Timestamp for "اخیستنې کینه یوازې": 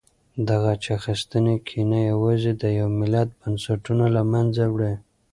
0.97-2.51